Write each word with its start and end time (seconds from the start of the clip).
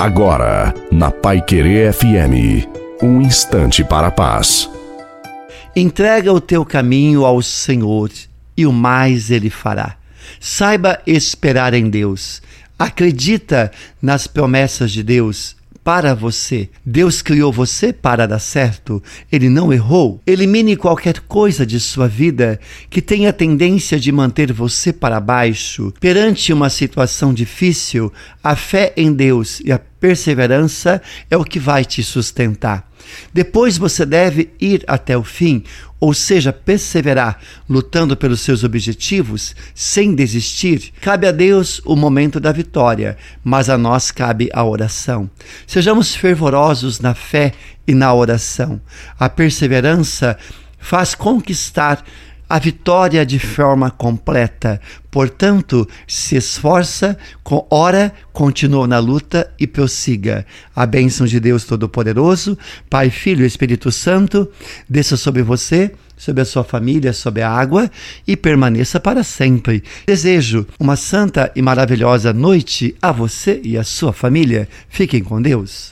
Agora, 0.00 0.72
na 0.90 1.10
Pai 1.10 1.42
Querer 1.42 1.92
FM, 1.92 2.66
um 3.02 3.20
instante 3.20 3.84
para 3.84 4.06
a 4.06 4.10
paz. 4.10 4.66
Entrega 5.76 6.32
o 6.32 6.40
teu 6.40 6.64
caminho 6.64 7.26
ao 7.26 7.42
Senhor 7.42 8.10
e 8.56 8.64
o 8.64 8.72
mais 8.72 9.30
ele 9.30 9.50
fará. 9.50 9.96
Saiba 10.40 11.02
esperar 11.06 11.74
em 11.74 11.90
Deus. 11.90 12.40
Acredita 12.78 13.70
nas 14.00 14.26
promessas 14.26 14.90
de 14.90 15.02
Deus 15.02 15.54
para 15.84 16.14
você. 16.14 16.70
Deus 16.84 17.20
criou 17.20 17.52
você 17.52 17.92
para 17.92 18.26
dar 18.26 18.38
certo. 18.38 19.02
Ele 19.30 19.50
não 19.50 19.70
errou. 19.70 20.18
Elimine 20.26 20.76
qualquer 20.76 21.20
coisa 21.20 21.66
de 21.66 21.78
sua 21.78 22.08
vida 22.08 22.58
que 22.88 23.02
tenha 23.02 23.34
tendência 23.34 24.00
de 24.00 24.10
manter 24.10 24.50
você 24.50 24.94
para 24.94 25.20
baixo. 25.20 25.92
Perante 26.00 26.54
uma 26.54 26.70
situação 26.70 27.34
difícil, 27.34 28.10
a 28.42 28.56
fé 28.56 28.94
em 28.96 29.12
Deus 29.12 29.60
e 29.62 29.72
a 29.72 29.78
perseverança 30.00 31.00
é 31.30 31.36
o 31.36 31.44
que 31.44 31.60
vai 31.60 31.84
te 31.84 32.02
sustentar. 32.02 32.90
Depois 33.32 33.76
você 33.76 34.06
deve 34.06 34.50
ir 34.60 34.84
até 34.86 35.16
o 35.16 35.22
fim, 35.22 35.64
ou 35.98 36.14
seja, 36.14 36.52
perseverar, 36.52 37.38
lutando 37.68 38.16
pelos 38.16 38.40
seus 38.40 38.64
objetivos, 38.64 39.54
sem 39.74 40.14
desistir. 40.14 40.92
Cabe 41.00 41.26
a 41.26 41.32
Deus 41.32 41.80
o 41.84 41.94
momento 41.94 42.40
da 42.40 42.50
vitória, 42.50 43.16
mas 43.44 43.68
a 43.68 43.76
nós 43.76 44.10
cabe 44.10 44.48
a 44.52 44.64
oração. 44.64 45.30
Sejamos 45.66 46.14
fervorosos 46.14 47.00
na 47.00 47.14
fé 47.14 47.52
e 47.86 47.94
na 47.94 48.12
oração. 48.14 48.80
A 49.18 49.28
perseverança 49.28 50.38
faz 50.78 51.14
conquistar 51.14 52.02
a 52.50 52.58
vitória 52.58 53.24
de 53.24 53.38
forma 53.38 53.92
completa. 53.92 54.80
Portanto, 55.08 55.88
se 56.06 56.34
esforça, 56.34 57.16
ora, 57.70 58.12
continua 58.32 58.88
na 58.88 58.98
luta 58.98 59.48
e 59.56 59.68
prossiga. 59.68 60.44
A 60.74 60.84
bênção 60.84 61.28
de 61.28 61.38
Deus 61.38 61.62
Todo-Poderoso, 61.64 62.58
Pai, 62.90 63.08
Filho 63.08 63.44
e 63.44 63.46
Espírito 63.46 63.92
Santo, 63.92 64.50
desça 64.88 65.16
sobre 65.16 65.42
você, 65.42 65.92
sobre 66.16 66.42
a 66.42 66.44
sua 66.44 66.64
família, 66.64 67.12
sobre 67.12 67.40
a 67.40 67.48
água 67.48 67.88
e 68.26 68.36
permaneça 68.36 68.98
para 68.98 69.22
sempre. 69.22 69.84
Desejo 70.04 70.66
uma 70.78 70.96
santa 70.96 71.52
e 71.54 71.62
maravilhosa 71.62 72.32
noite 72.32 72.96
a 73.00 73.12
você 73.12 73.60
e 73.62 73.78
a 73.78 73.84
sua 73.84 74.12
família. 74.12 74.68
Fiquem 74.88 75.22
com 75.22 75.40
Deus. 75.40 75.88